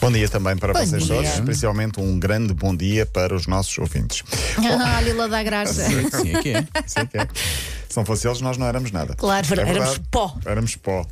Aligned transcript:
Bom 0.00 0.12
dia 0.12 0.28
também 0.28 0.56
para 0.56 0.72
Bom 0.72 0.78
vocês 0.86 1.04
dia. 1.04 1.14
todos, 1.16 1.30
especialmente 1.34 2.00
um 2.00 2.18
grande 2.18 2.54
bom 2.54 2.74
dia 2.76 3.04
para 3.04 3.34
os 3.34 3.46
nossos 3.46 3.76
ouvintes. 3.78 4.22
Ah, 4.80 5.00
Lila 5.00 5.28
da 5.28 5.42
Graça. 5.42 5.84
Sim, 5.84 6.34
é 6.36 6.42
que 6.42 6.48
é. 6.50 6.66
Isso 6.86 6.98
é 6.98 7.06
que 7.06 7.18
é. 7.18 7.28
Se 7.88 7.96
não 7.96 8.04
fosse 8.04 8.26
eles, 8.28 8.40
nós 8.40 8.56
não 8.56 8.66
éramos 8.66 8.90
nada. 8.90 9.14
Claro. 9.16 9.46
É 9.50 9.60
Éramos 9.60 9.78
verdade. 9.78 10.00
pó. 10.10 10.34
Éramos 10.46 10.76
pó. 10.76 11.06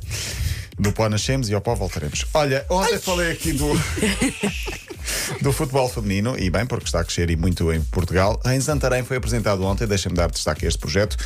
Do 0.79 0.91
pó 0.91 1.07
nascemos 1.09 1.49
e 1.49 1.53
ao 1.53 1.61
pó 1.61 1.75
voltaremos. 1.75 2.25
Olha, 2.33 2.65
ontem 2.69 2.97
falei 2.97 3.31
aqui 3.31 3.51
do. 3.53 3.67
Do 5.41 5.51
futebol 5.51 5.87
feminino, 5.89 6.37
e 6.37 6.49
bem, 6.49 6.65
porque 6.65 6.85
está 6.85 7.01
a 7.01 7.03
crescer 7.03 7.29
e 7.29 7.35
muito 7.35 7.71
em 7.71 7.81
Portugal. 7.81 8.39
Em 8.45 8.59
Santarém 8.59 9.03
foi 9.03 9.17
apresentado 9.17 9.63
ontem, 9.63 9.87
deixem-me 9.87 10.15
dar 10.15 10.29
destaque 10.29 10.65
a 10.65 10.67
este 10.67 10.79
projeto. 10.79 11.17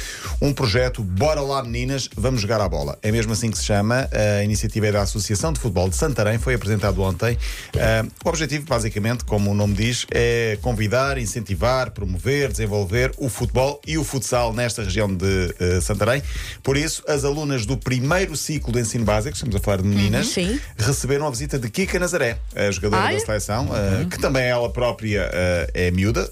Um 0.42 0.54
projeto 0.54 1.04
Bora 1.04 1.42
lá 1.42 1.64
Meninas, 1.64 2.10
vamos 2.16 2.42
jogar 2.42 2.62
a 2.62 2.70
bola. 2.70 2.98
É 3.02 3.12
mesmo 3.12 3.34
assim 3.34 3.52
que 3.52 3.58
se 3.58 3.66
chama. 3.66 4.10
A 4.40 4.44
iniciativa 4.44 4.88
é 4.88 4.92
da 4.92 5.02
Associação 5.02 5.54
de 5.54 5.60
Futebol 5.60 5.90
de 5.90 5.96
Santarém, 5.96 6.38
foi 6.38 6.54
apresentado 6.54 7.02
ontem. 7.02 7.38
Ah, 7.78 8.06
o 8.24 8.30
objetivo, 8.30 8.66
basicamente, 8.66 9.24
como 9.26 9.52
o 9.52 9.54
nome 9.54 9.74
diz, 9.74 10.06
é 10.12 10.58
convidar, 10.62 11.18
incentivar, 11.18 11.92
promover, 11.92 12.52
desenvolver 12.52 13.12
o 13.18 13.30
futebol 13.30 13.82
e 13.86 13.98
o 13.98 14.04
futsal 14.04 14.54
nesta 14.54 14.84
região 14.84 15.14
de 15.14 15.56
eh, 15.60 15.82
Santarém. 15.82 16.22
Por 16.64 16.78
isso, 16.78 17.04
as 17.08 17.24
alunas 17.24 17.66
do 17.66 17.78
primeiro 17.78 18.36
ciclo 18.36 18.74
de 18.74 18.80
ensino 18.80 19.06
básico, 19.06 19.36
estamos 19.36 19.56
a 19.56 19.60
falar 19.60 19.78
de 19.78 19.88
meninas, 19.88 20.28
sim. 20.28 20.60
receberam 20.78 21.28
a 21.28 21.30
visita 21.30 21.58
de 21.58 21.70
Kika 21.70 22.00
Nazaré, 22.00 22.38
a 22.56 22.70
jogadora 22.72 23.04
Ai. 23.04 23.16
da 23.16 23.26
seleção, 23.26 23.69
eh, 23.76 24.06
que 24.10 24.20
também 24.20 24.46
ela 24.46 24.70
própria 24.70 25.30
eh, 25.32 25.72
é 25.74 25.92
miúda. 25.92 26.30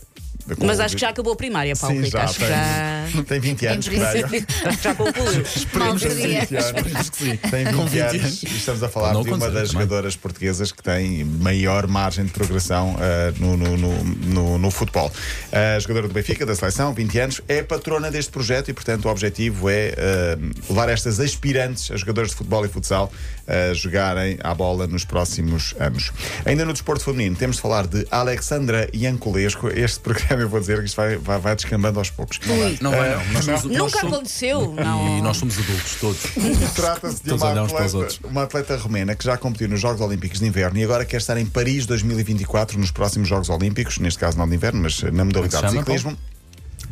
Com- 0.56 0.66
Mas 0.66 0.80
acho 0.80 0.96
que 0.96 1.02
já 1.02 1.10
acabou 1.10 1.34
a 1.34 1.36
primária, 1.36 1.76
Paulo 1.76 1.96
Sim, 1.96 2.02
Rico. 2.04 2.18
já, 2.18 2.24
Acho 2.24 2.34
que 2.36 2.40
tem, 2.46 2.50
já. 2.50 3.24
tem 3.28 3.40
20 3.40 3.66
anos, 3.68 3.88
Em 3.88 3.90
princípio. 3.90 4.28
creio. 4.28 4.46
acho 4.66 4.78
que 4.78 4.84
já 4.84 4.96
concluiu. 4.96 5.44
Mal 5.73 6.00
seria. 6.00 6.40
20 6.42 6.56
anos. 6.56 6.66
Esperemos 6.66 7.10
que 7.10 7.18
sim. 7.18 7.36
Tem 7.38 7.66
20, 7.66 7.76
Com 7.76 7.86
20 7.86 8.00
anos. 8.02 8.22
anos. 8.23 8.44
E 8.44 8.46
estamos 8.58 8.84
a 8.84 8.90
falar 8.90 9.14
Não 9.14 9.23
de 9.23 9.30
uma 9.30 9.38
das 9.50 9.54
também. 9.54 9.66
jogadoras 9.86 10.16
portuguesas 10.16 10.72
que 10.72 10.81
tem 10.84 11.23
maior 11.23 11.88
margem 11.88 12.25
de 12.25 12.31
progressão 12.31 12.95
eh, 13.00 13.34
no, 13.40 13.58
no, 13.58 13.78
no, 13.78 14.03
no- 14.03 14.58
no 14.58 14.72
futebol. 14.72 15.12
A 15.52 15.80
jogadora 15.80 16.08
do 16.08 16.14
Benfica, 16.14 16.45
da 16.45 16.56
seleção, 16.56 16.94
20 16.94 17.20
anos, 17.20 17.42
é 17.48 17.62
patrona 17.64 18.09
deste 18.12 18.31
projeto 18.31 18.70
e, 18.70 18.73
portanto, 18.73 19.06
o 19.06 19.09
objetivo 19.09 19.70
é 19.70 19.94
eh, 19.98 20.38
levar 20.70 20.90
estas 20.90 21.20
aspirantes, 21.20 21.92
as 21.92 22.00
jogadoras 22.02 22.30
de 22.31 22.36
futebol 22.38 22.66
e 22.66 22.70
futsal, 22.70 23.12
a 23.48 23.73
jogarem 23.73 24.38
à 24.44 24.53
bola 24.53 24.88
nos 24.88 25.06
próximos 25.06 25.73
anos. 25.80 26.12
Ainda 26.45 26.66
no 26.66 26.73
desporto 26.73 27.03
feminino, 27.03 27.36
temos 27.36 27.56
de 27.58 27.62
falar 27.62 27.88
de 27.88 28.06
Alexandra 28.12 28.90
Ianculesco. 28.94 29.70
Este 29.70 30.00
programa, 30.00 30.37
eu 30.42 30.50
vou 30.50 30.60
dizer 30.60 30.80
que 30.80 30.86
isto 30.86 30.96
vai, 30.96 31.18
vai, 31.18 31.40
vai 31.40 31.56
descambando 31.56 32.00
aos 32.00 32.10
poucos. 32.10 32.40
Ui. 32.48 32.78
Não 32.82 32.92
vai, 32.92 33.16
não. 33.16 33.26
Nós 33.34 33.46
somos- 33.46 33.64
nós 33.64 33.78
Nunca 33.78 34.00
somos- 34.00 34.14
aconteceu. 34.16 34.76
E 34.78 34.84
Não. 34.84 35.22
nós 35.24 35.38
somos 35.38 35.58
adultos, 35.58 35.96
todos. 36.00 36.22
Trata-se 36.76 37.24
de 37.24 37.34
uma 37.34 37.64
atleta, 37.64 38.08
uma 38.24 38.44
atleta 38.44 38.78
romena 38.78 39.16
que 39.16 39.24
já 39.26 39.38
competiu 39.38 39.68
nos 39.70 39.80
Jogos 39.82 40.02
Olímpicos 40.02 40.40
de 40.40 40.46
Inverno 40.46 40.78
e 40.80 40.84
agora 40.84 41.06
quer 41.06 41.18
estar 41.18 41.38
em 41.38 41.46
Paris 41.46 41.86
2024 41.86 42.80
nos 42.80 42.92
próximos 42.92 43.28
Jogos 43.28 43.50
Olímpicos, 43.50 43.98
neste 44.00 44.20
caso 44.20 44.38
não 44.38 44.48
de 44.48 44.56
inverno, 44.56 44.82
mas 44.82 45.02
na 45.04 45.24
modalidade 45.26 45.66
Como 45.68 45.72
de 45.84 45.92
é 45.92 45.96
que 45.96 46.18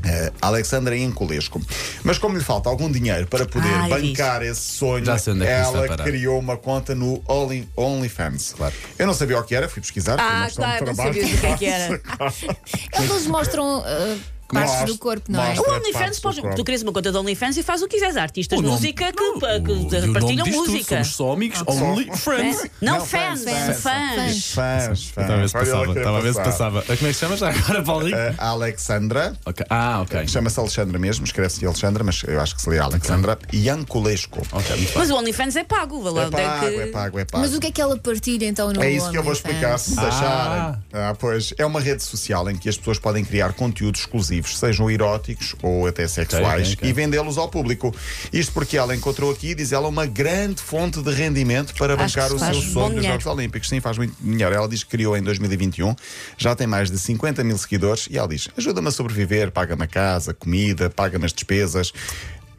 Eh, 0.06 0.31
Alexandra 0.39 0.95
Encolesco. 0.95 1.59
Mas 2.03 2.20
como 2.20 2.38
lhe 2.38 2.44
falta 2.44 2.70
algum 2.70 2.92
dinheiro 2.92 3.25
para 3.25 3.45
poder 3.45 3.73
Ai, 3.73 3.89
bancar 3.89 4.44
esse 4.44 4.61
sonho, 4.61 5.03
é 5.09 5.16
isso 5.16 5.31
ela 5.31 5.98
criou 5.98 6.38
uma 6.39 6.56
conta 6.58 6.94
no 6.94 7.23
Only, 7.28 7.67
OnlyFans. 7.75 8.53
Claro. 8.56 8.76
Eu 9.00 9.08
não 9.08 9.16
sabia 9.16 9.39
o 9.39 9.44
que 9.44 9.56
era, 9.56 9.67
fui 9.67 9.81
pesquisar. 9.81 10.17
Ah, 10.20 10.48
claro, 10.53 10.86
não 10.86 10.94
trabalho. 10.94 11.14
sabias 11.14 11.38
o 11.38 11.42
que 11.42 11.48
é 11.48 11.58
que 11.58 11.66
era. 11.66 12.02
Eles 13.02 13.26
mostram 13.26 13.80
uh, 13.80 14.20
partes 14.48 14.72
Mostra- 14.72 14.88
do 14.88 14.98
corpo, 14.98 15.32
não 15.32 15.42
é? 15.44 15.54
O 15.60 15.74
OnlyFans, 15.76 16.20
do 16.20 16.56
tu 16.56 16.64
crias 16.64 16.82
uma 16.84 16.92
conta 16.94 17.12
de 17.12 17.18
OnlyFans 17.18 17.58
e 17.58 17.64
faz 17.64 17.82
o 17.82 17.88
que 17.88 17.96
quiseres. 17.96 18.16
Artistas 18.18 18.60
de 18.60 18.66
música 18.66 19.12
que, 19.12 19.24
Não, 19.24 19.40
que 19.40 19.72
e 19.72 20.02
nome 20.02 20.14
partilham 20.14 20.44
diz 20.46 20.56
tudo, 20.56 20.72
música. 20.72 20.96
Somos 21.04 21.08
só 21.16 21.32
amigos. 21.34 21.64
Only 21.68 22.18
friends. 22.18 22.64
É? 22.66 22.70
Não, 22.82 22.98
Não, 23.00 23.06
fans, 23.06 23.44
fans, 23.44 23.56
fans. 23.56 23.82
fans. 23.82 24.46
Fãs, 24.54 24.54
fãs. 24.54 25.00
Estava 25.06 25.34
a 25.34 25.38
ver 25.38 25.48
se 25.48 25.54
passava. 25.54 25.86
querer 25.88 25.98
Estava 26.00 26.18
a 26.18 26.22
ver 26.22 26.34
se 26.34 26.42
passava. 26.44 26.82
Como 26.82 26.94
é 26.94 26.98
que 26.98 27.14
se 27.14 27.20
chama 27.20 27.38
já 27.38 27.50
agora, 27.50 27.82
Rico? 28.04 28.17
A 28.38 28.48
Alexandra 28.50 29.36
Ok. 29.45 29.66
Ah, 29.70 30.02
ok. 30.02 30.28
Chama-se 30.28 30.60
Alexandra 30.60 31.00
mesmo, 31.00 31.26
escreve-se 31.26 31.66
Alexandra, 31.66 32.04
mas 32.04 32.22
eu 32.28 32.39
acho 32.39 32.55
que 32.55 32.61
se 32.61 32.70
lê 32.70 32.80
Alexandra 32.80 33.38
Ianculesco. 33.54 34.42
Muito 34.54 34.70
bem. 34.70 34.88
Mas 34.95 35.10
o 35.10 35.16
OnlyFans 35.16 35.55
é 35.55 35.64
pago. 35.64 36.02
lá 36.10 36.23
É 36.23 36.26
é 36.26 36.30
pago, 36.30 36.60
que- 36.67 36.76
é 36.76 36.88
pago, 36.88 37.20
é 37.20 37.26
pago. 37.26 37.44
Mas 37.44 37.54
o 37.55 37.60
que 37.60 37.67
é 37.67 37.72
que 37.72 37.82
ela 37.82 37.98
partilha 37.98 38.45
então 38.45 38.72
no 38.72 38.84
É 38.84 38.92
isso 38.92 39.10
que 39.11 39.17
eu 39.17 39.23
vou 39.23 39.32
OnlyFans? 39.32 39.38
explicar 39.38 39.78
se 39.80 40.00
Ah. 40.00 40.08
acharem. 40.08 40.84
Ah, 40.94 41.16
pois 41.17 41.54
é 41.58 41.66
uma 41.66 41.80
rede 41.80 42.04
social 42.04 42.50
em 42.50 42.55
que 42.58 42.70
as 42.70 42.78
pessoas 42.78 43.00
podem 43.00 43.23
criar 43.23 43.54
conteúdos 43.54 44.05
sejam 44.44 44.90
eróticos 44.90 45.56
ou 45.62 45.88
até 45.88 46.08
sexuais, 46.08 46.68
ok, 46.68 46.73
ok. 46.76 46.90
e 46.90 46.94
vendê-los 46.94 47.38
ao 47.38 47.50
público. 47.50 47.94
Isto 48.32 48.54
porque 48.54 48.78
ela 48.78 48.96
encontrou 48.96 49.32
aqui, 49.32 49.56
diz 49.56 49.72
ela, 49.72 49.88
uma 49.88 50.06
grande 50.06 50.62
fonte 50.62 51.02
de 51.02 51.12
rendimento 51.12 51.73
para 51.76 51.94
Acho 51.94 52.16
bancar 52.16 52.34
o 52.34 52.40
seu 52.40 52.54
sonho 52.54 52.96
dos 52.96 53.02
dinheiro. 53.02 53.22
Jogos 53.22 53.26
Olímpicos. 53.26 53.70
Sim, 53.70 53.80
faz 53.80 53.98
muito 53.98 54.16
dinheiro. 54.22 54.54
Ela 54.54 54.68
diz 54.68 54.84
que 54.84 54.90
criou 54.90 55.18
em 55.18 55.22
2021, 55.22 55.96
já 56.38 56.56
tem 56.56 56.68
mais 56.68 56.90
de 56.90 56.98
50 56.98 57.44
mil 57.44 57.58
seguidores 57.58 58.08
e 58.10 58.18
ela 58.18 58.28
diz: 58.28 58.48
ajuda-me 58.58 58.88
a 58.88 58.92
sobreviver, 58.92 59.52
paga-me 59.52 59.84
a 59.84 59.88
casa, 59.88 60.34
comida, 60.34 60.90
paga-me 60.90 61.26
as 61.26 61.34
despesas. 61.34 61.94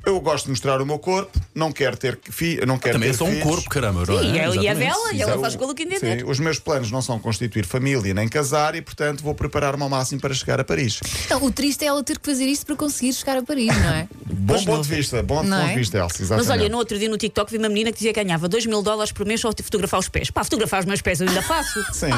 Eu 0.07 0.21
gosto 0.21 0.45
de 0.45 0.51
mostrar 0.51 0.81
o 0.81 0.87
meu 0.87 1.01
corpo, 1.01 1.37
não 1.53 1.73
quero 1.73 1.97
ter 1.97 2.17
fi, 2.31 2.65
não 2.65 2.79
quero 2.79 2.95
Também 2.95 3.11
é 3.11 3.13
só 3.13 3.25
um 3.25 3.29
filhos. 3.31 3.43
corpo, 3.43 3.69
caramba. 3.69 4.05
não 4.07 4.19
Sim, 4.21 4.25
e 4.27 4.29
é- 4.29 4.35
e 4.35 4.39
é 4.39 4.47
Exatamente. 4.47 4.79
dela, 4.79 5.13
e 5.13 5.21
ela 5.23 5.39
faz 5.41 5.57
com 5.57 5.65
o 5.65 5.75
que 5.75 5.83
entender. 5.83 6.21
Sim, 6.21 6.25
os 6.31 6.39
meus 6.39 6.61
planos 6.61 6.93
não 6.93 7.03
são 7.03 7.19
constituir 7.19 7.67
família 7.67 8.15
nem 8.15 8.29
casar 8.29 8.77
e, 8.77 8.81
portanto, 8.83 9.21
vou 9.25 9.35
preparar-me 9.35 9.83
ao 9.83 9.89
máximo 9.89 10.21
para 10.21 10.33
chegar 10.33 10.61
a 10.61 10.65
Paris. 10.65 11.01
Não, 11.29 11.43
o 11.43 11.51
triste 11.51 11.83
é 11.83 11.89
ela 11.89 12.05
ter 12.05 12.21
que 12.21 12.25
fazer 12.31 12.45
isto 12.47 12.65
para 12.65 12.77
conseguir 12.77 13.13
chegar 13.15 13.37
a 13.37 13.43
Paris, 13.43 13.67
não 13.67 13.91
é? 13.95 14.09
Bom 14.27 14.65
ponto 14.65 14.89
de 14.89 14.95
vista, 14.95 15.21
bom 15.25 15.43
Não 15.43 15.59
ponto 15.59 15.69
é? 15.71 15.73
de 15.73 15.79
vista, 15.81 15.99
Elsa. 15.99 16.15
Mas 16.21 16.21
exatamente. 16.21 16.53
olha, 16.53 16.69
no 16.69 16.79
outro 16.79 16.99
dia 17.01 17.09
no 17.09 17.19
TikTok 17.19 17.51
vi 17.51 17.59
uma 17.59 17.69
menina 17.69 17.91
que 17.91 17.97
dizia 17.99 18.15
que 18.15 18.23
ganhava 18.23 18.49
2 18.49 18.65
mil 18.67 18.83
dólares 18.83 19.11
por 19.11 19.27
mês 19.27 19.41
só 19.41 19.51
de 19.53 19.61
fotografar 19.65 19.99
os 19.99 20.09
pés. 20.09 20.31
Pá, 20.31 20.45
fotografar 20.45 20.81
os 20.81 20.87
meus 20.87 21.03
pés 21.03 21.21
eu 21.21 21.27
ainda 21.27 21.43
faço. 21.43 21.81
Sim, 21.93 22.11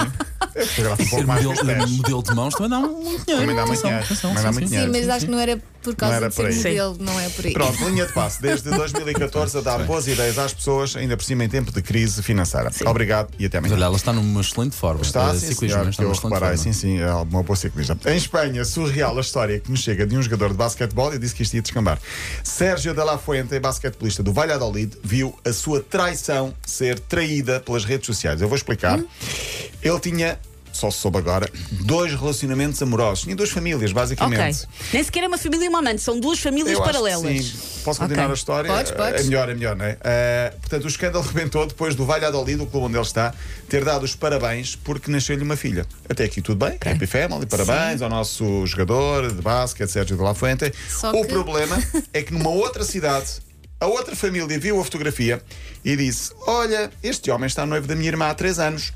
eu 0.54 0.66
fotografo 0.66 1.02
um 1.04 1.08
pouco 1.08 1.26
mais 1.26 1.42
modelo, 1.42 1.66
pés. 1.66 1.90
modelo 1.90 2.22
de 2.22 2.34
mãos 2.34 2.54
também 2.54 2.68
dá 2.70 2.80
muito 2.80 3.24
dinheiro. 3.24 3.24
Também 3.40 3.56
dá 3.56 3.66
muito 3.66 3.82
dinheiro. 4.68 4.92
Sim, 4.92 4.98
mas 5.00 5.08
acho 5.08 5.24
que 5.24 5.30
não 5.32 5.38
era 5.40 5.58
por 5.82 5.94
causa 5.96 6.16
era 6.16 6.28
de 6.28 6.34
ser 6.34 6.42
por 6.42 6.50
aí. 6.50 6.56
modelo, 6.56 6.96
não 7.00 7.20
é 7.20 7.28
por 7.28 7.46
aí. 7.46 7.52
Pronto, 7.52 7.88
linha 7.88 8.06
de 8.06 8.12
passe. 8.12 8.40
Desde 8.42 8.68
2014 8.70 9.58
a 9.58 9.60
dar 9.60 9.78
boas 9.84 10.06
ideias 10.06 10.38
às 10.38 10.52
pessoas, 10.52 10.96
ainda 10.96 11.16
por 11.16 11.24
cima 11.24 11.44
em 11.44 11.48
tempo 11.48 11.72
de 11.72 11.80
crise 11.82 12.22
financeira. 12.22 12.70
Obrigado 12.86 13.28
e 13.38 13.46
até 13.46 13.60
Mas 13.60 13.70
amanhã. 13.70 13.80
olha, 13.84 13.88
ela 13.90 13.96
está 13.96 14.12
numa 14.12 14.40
excelente 14.40 14.76
forma. 14.76 15.02
Está, 15.02 15.30
Eh, 15.30 15.34
sim, 15.34 15.46
ciclismo, 15.48 15.78
senhor, 15.78 15.88
está 15.90 16.02
eu 16.02 16.06
numa 16.08 16.14
excelente 16.16 16.34
reparei, 16.34 16.56
forma. 16.58 16.72
sim, 16.72 16.78
sim, 16.80 16.98
é 17.00 17.12
uma 17.12 17.42
boa 17.42 17.56
ciclista. 17.56 17.96
Em 18.06 18.16
Espanha, 18.16 18.64
surreal 18.64 19.16
a 19.16 19.20
história 19.20 19.58
que 19.60 19.70
nos 19.70 19.80
chega 19.80 20.06
de 20.06 20.16
um 20.16 20.22
jogador 20.22 20.48
de 20.50 20.54
basquetebol, 20.56 21.12
eu 21.12 21.18
disse 21.18 21.34
que 21.34 21.42
isto 21.42 21.54
ia 21.54 21.62
descambar. 21.62 21.98
Sérgio 22.42 22.92
de 22.94 23.02
la 23.04 23.16
Fuente, 23.18 23.58
basquetebolista 23.58 24.22
do 24.22 24.32
Valladolid, 24.32 24.92
viu 25.02 25.38
a 25.44 25.52
sua 25.52 25.80
traição 25.80 26.54
ser 26.66 26.98
traída 27.00 27.60
pelas 27.60 27.84
redes 27.84 28.06
sociais. 28.06 28.40
Eu 28.40 28.48
vou 28.48 28.56
explicar. 28.56 28.98
Ele 29.82 30.00
tinha, 30.00 30.38
só 30.72 30.90
se 30.90 30.98
soube 30.98 31.18
agora, 31.18 31.48
dois 31.70 32.12
relacionamentos 32.14 32.80
amorosos. 32.82 33.24
Tinha 33.24 33.34
duas 33.36 33.50
famílias, 33.50 33.90
Ok. 33.90 33.94
basicamente. 33.94 34.66
Nem 34.92 35.02
sequer 35.02 35.24
é 35.24 35.28
uma 35.28 35.38
família 35.38 35.66
e 35.66 35.68
uma 35.68 35.78
amante, 35.80 36.00
são 36.02 36.18
duas 36.20 36.38
famílias 36.38 36.72
Eu 36.76 36.82
acho 36.82 36.92
que 36.92 36.98
paralelas. 36.98 37.44
sim. 37.44 37.58
Posso 37.84 38.00
continuar 38.00 38.24
Ok. 38.24 38.32
a 38.32 38.34
história? 38.34 38.70
Podes, 38.72 38.92
podes. 38.92 39.20
É 39.20 39.24
melhor, 39.24 39.48
é 39.48 39.54
melhor, 39.54 39.76
não 39.76 39.84
é? 39.84 39.96
Eh, 40.02 40.52
portanto, 40.60 40.84
o 40.84 40.88
escândalo 40.88 41.24
rebentou 41.24 41.66
depois 41.66 41.94
do 41.94 42.04
Valladolid, 42.04 42.60
o 42.60 42.66
clube 42.66 42.86
onde 42.86 42.96
ele 42.96 43.02
está, 43.04 43.34
ter 43.68 43.84
dado 43.84 44.02
os 44.04 44.14
parabéns 44.14 44.76
porque 44.76 45.10
nasceu-lhe 45.10 45.42
uma 45.42 45.56
filha. 45.56 45.86
Até 46.08 46.24
aqui 46.24 46.40
tudo 46.42 46.64
bem, 46.64 46.76
Happy 46.84 47.06
Family, 47.06 47.46
parabéns 47.46 48.02
ao 48.02 48.08
nosso 48.08 48.66
jogador 48.66 49.32
de 49.32 49.40
basquete, 49.42 49.90
Sérgio 49.90 50.16
de 50.16 50.22
la 50.22 50.34
Fuente. 50.34 50.72
Só 50.88 51.10
o 51.12 51.22
que- 51.22 51.28
problema 51.28 51.76
é 52.12 52.22
que 52.22 52.32
numa 52.32 52.50
outra 52.50 52.84
cidade, 52.84 53.26
a 53.80 53.86
outra 53.86 54.14
família 54.16 54.58
viu 54.58 54.80
a 54.80 54.84
fotografia 54.84 55.42
e 55.84 55.96
disse: 55.96 56.32
Olha, 56.46 56.90
este 57.02 57.30
homem 57.30 57.46
está 57.46 57.64
noivo 57.64 57.86
da 57.86 57.94
minha 57.94 58.08
irmã 58.08 58.26
há 58.28 58.34
três 58.34 58.58
anos. 58.58 58.92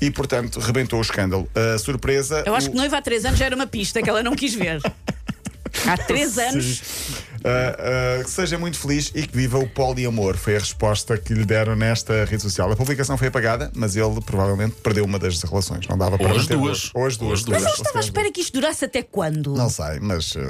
E, 0.00 0.10
portanto, 0.10 0.60
rebentou 0.60 0.98
o 0.98 1.02
escândalo. 1.02 1.48
A 1.54 1.78
surpresa. 1.78 2.42
Eu 2.46 2.54
acho 2.54 2.68
o- 2.68 2.70
que 2.72 2.76
noiva 2.76 2.98
há 2.98 3.02
3 3.02 3.24
anos 3.24 3.38
já 3.38 3.46
era 3.46 3.54
uma 3.56 3.66
pista 3.66 4.02
que 4.02 4.08
ela 4.10 4.22
não 4.22 4.34
quis 4.36 4.54
ver. 4.54 4.80
Há 5.86 5.96
3 5.98 6.38
anos. 6.38 6.80
Uh, 6.80 8.20
uh, 8.20 8.24
que 8.24 8.30
seja 8.30 8.56
muito 8.58 8.78
feliz 8.78 9.12
e 9.14 9.26
que 9.26 9.36
viva 9.36 9.58
o 9.58 9.68
poliamor. 9.68 10.36
Foi 10.36 10.56
a 10.56 10.58
resposta 10.58 11.18
que 11.18 11.34
lhe 11.34 11.44
deram 11.44 11.76
nesta 11.76 12.24
rede 12.24 12.42
social. 12.42 12.70
A 12.72 12.76
publicação 12.76 13.18
foi 13.18 13.28
apagada, 13.28 13.70
mas 13.74 13.94
ele 13.94 14.20
provavelmente 14.22 14.76
perdeu 14.82 15.04
uma 15.04 15.18
das 15.18 15.40
relações. 15.42 15.86
Não 15.86 15.98
dava 15.98 16.16
para. 16.16 16.28
Ou 16.30 16.36
as 16.36 16.46
duas. 16.46 16.90
Ou 16.94 17.06
as 17.06 17.16
duas. 17.16 17.44
Mas 17.44 17.62
eu 17.62 17.68
estava 17.70 17.98
à 17.98 18.00
espera 18.00 18.32
que 18.32 18.40
isto 18.40 18.54
durasse 18.54 18.84
até 18.86 19.02
quando? 19.02 19.54
Não 19.54 19.68
sei, 19.68 20.00
mas. 20.00 20.34
uh, 20.34 20.40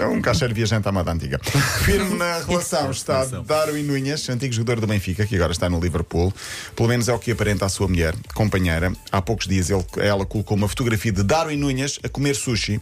É 0.00 0.06
um 0.06 0.20
caixeiro 0.20 0.54
viajante 0.54 0.88
à 0.88 0.92
moda 0.92 1.12
antiga. 1.12 1.38
Firme 1.84 2.16
na 2.16 2.38
relação 2.38 2.90
está 2.90 3.24
Darwin 3.24 3.82
Nunes, 3.82 4.28
antigo 4.28 4.52
jogador 4.54 4.80
do 4.80 4.86
Benfica, 4.86 5.26
que 5.26 5.36
agora 5.36 5.52
está 5.52 5.68
no 5.68 5.78
Liverpool. 5.80 6.32
Pelo 6.74 6.88
menos 6.88 7.08
é 7.08 7.12
o 7.12 7.18
que 7.18 7.30
aparenta 7.32 7.66
a 7.66 7.68
sua 7.68 7.88
mulher, 7.88 8.14
companheira. 8.34 8.92
Há 9.10 9.20
poucos 9.20 9.46
dias 9.46 9.70
ele- 9.70 9.84
ela 9.98 10.24
colocou 10.24 10.56
uma 10.56 10.68
fotografia 10.68 11.12
de 11.12 11.22
Darwin 11.22 11.56
Nunes 11.56 11.98
a 12.02 12.08
comer 12.08 12.34
sushi 12.34 12.80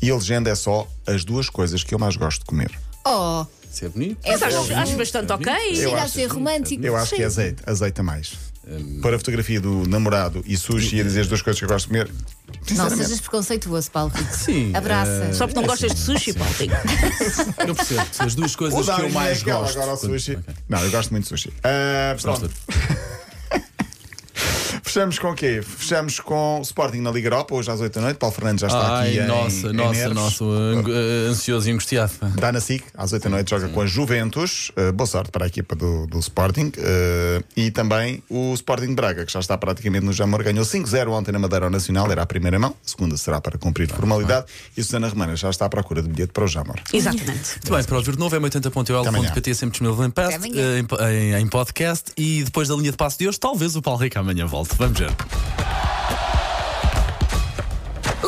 e 0.00 0.10
a 0.10 0.14
legenda 0.14 0.50
é 0.50 0.54
só 0.54 0.88
as 1.06 1.24
duas 1.24 1.48
coisas 1.50 1.82
que 1.84 1.94
eu 1.94 1.98
mais 1.98 2.16
gosto 2.16 2.40
de 2.40 2.44
comer. 2.46 2.70
Oh, 3.06 3.44
Isso 3.72 3.84
é 3.84 3.88
bonito. 3.88 4.18
É 4.24 4.32
Mas 4.32 4.42
acho, 4.42 4.64
bom. 4.64 4.76
acho 4.76 4.96
bastante 4.96 5.32
ok. 5.32 5.52
Chega 5.76 5.96
a 5.96 6.02
acho- 6.02 6.14
ser 6.14 6.26
romântico. 6.26 6.84
Eu 6.84 6.96
acho 6.96 7.14
que 7.14 7.22
é 7.22 7.26
azeite, 7.26 7.62
azeita 7.66 8.02
mais. 8.02 8.32
Pôr 9.02 9.14
a 9.14 9.18
fotografia 9.18 9.60
do 9.60 9.88
namorado 9.88 10.44
e 10.46 10.56
sushi 10.56 10.96
e 10.96 11.00
a 11.00 11.02
dizer 11.02 11.22
as 11.22 11.26
duas 11.28 11.42
coisas 11.42 11.58
que 11.58 11.64
eu 11.64 11.68
gosto 11.68 11.86
de 11.86 11.88
comer. 11.88 12.08
Não 12.08 12.66
Sinceramente. 12.66 13.02
sejas 13.02 13.20
preconceituoso, 13.20 13.90
Paulo 13.90 14.12
Rico. 14.14 14.36
Sim, 14.36 14.70
Abraça. 14.76 15.32
Só 15.32 15.46
porque 15.46 15.60
não 15.60 15.66
gostas 15.66 15.92
de 15.92 15.98
sushi, 15.98 16.32
Paulo 16.34 16.52
Rico. 16.54 16.74
Eu 17.66 17.74
percebo. 17.74 18.06
São 18.12 18.26
as 18.26 18.34
duas 18.34 18.54
O 18.54 18.58
coisas 18.58 18.86
que 18.94 19.00
eu 19.02 19.10
mais 19.10 19.40
é 19.40 19.44
gosto. 19.44 19.76
Agora 19.78 19.94
o 19.94 19.98
Quando- 19.98 20.12
sushi. 20.12 20.38
Não, 20.68 20.78
eu 20.84 20.90
gosto 20.90 21.10
muito 21.10 21.24
de 21.24 21.28
sushi. 21.30 21.52
Ah, 21.64 22.14
pronto. 22.20 22.50
Fechamos 24.90 25.20
com 25.20 25.30
o 25.30 25.34
quê? 25.36 25.62
Fechamos 25.62 26.18
com 26.18 26.58
o 26.58 26.62
Sporting 26.62 26.98
na 26.98 27.12
Liga 27.12 27.28
Europa, 27.28 27.54
hoje 27.54 27.70
às 27.70 27.80
8 27.80 27.94
da 27.94 28.00
noite. 28.00 28.16
Paulo 28.16 28.34
Fernandes 28.34 28.62
já 28.62 28.66
está 28.66 28.96
Ai, 28.98 29.08
aqui. 29.10 29.20
em- 29.20 29.26
nossa, 29.28 29.66
em 29.68 29.72
nossa, 29.72 29.92
nervos. 29.92 30.14
nossa, 30.16 30.44
eh, 30.44 31.28
ansioso 31.30 31.68
e 31.68 31.72
angustiado. 31.72 32.12
Dá 32.34 32.50
na 32.50 32.58
SIC, 32.60 32.82
às 32.94 33.12
8 33.12 33.22
da 33.22 33.30
noite, 33.30 33.50
joga 33.50 33.68
com 33.68 33.80
a 33.82 33.86
Juventus. 33.86 34.72
Uh, 34.76 34.92
boa 34.92 35.06
sorte 35.06 35.30
para 35.30 35.44
a 35.44 35.46
equipa 35.46 35.76
do, 35.76 36.08
do 36.08 36.18
Sporting. 36.18 36.72
Uh, 36.76 37.44
e 37.56 37.70
também 37.70 38.20
o 38.28 38.52
Sporting 38.54 38.92
Braga, 38.92 39.24
que 39.24 39.32
já 39.32 39.38
está 39.38 39.56
praticamente 39.56 40.04
no 40.04 40.12
Jamor. 40.12 40.42
Ganhou 40.42 40.64
5-0 40.64 41.08
ontem 41.12 41.30
na 41.30 41.38
Madeira 41.38 41.66
ao 41.66 41.70
Nacional, 41.70 42.10
era 42.10 42.22
a 42.22 42.26
primeira 42.26 42.58
mão. 42.58 42.70
A 42.84 42.88
segunda 42.88 43.16
será 43.16 43.40
para 43.40 43.56
cumprir 43.58 43.88
formalidade. 43.88 44.46
E 44.76 44.82
Susana 44.82 45.08
Romana 45.08 45.36
já 45.36 45.50
está 45.50 45.66
à 45.66 45.68
procura 45.68 46.02
de 46.02 46.08
bilhete 46.08 46.32
para 46.32 46.44
o 46.44 46.48
Jamor. 46.48 46.80
Exatamente. 46.92 47.30
Muito 47.30 47.70
bem, 47.70 47.84
para 47.84 47.96
ouvir 47.96 48.12
de 48.14 48.18
novo 48.18 48.34
é 48.34 48.38
amanhã. 48.38 48.50
80.ol.pt, 48.50 49.54
sempre 49.54 49.70
disponível 49.78 50.04
em, 50.04 50.10
past, 50.10 50.40
em, 50.48 51.32
em- 51.36 51.40
em 51.40 51.46
podcast. 51.46 52.10
E 52.16 52.42
depois 52.42 52.66
da 52.66 52.74
linha 52.74 52.90
de 52.90 52.96
passo 52.96 53.16
de 53.20 53.28
hoje, 53.28 53.38
talvez 53.38 53.76
o 53.76 53.80
Paulo 53.82 54.00
Rico 54.00 54.18
amanhã 54.18 54.46
volte. 54.46 54.79
Vamos 54.80 54.98
ver. 54.98 55.10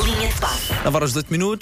Linha 0.04 0.28
de 0.28 0.34
passe. 0.38 0.72
Agora 0.84 1.06
aos 1.06 1.12
18 1.14 1.30
minutos. 1.30 1.60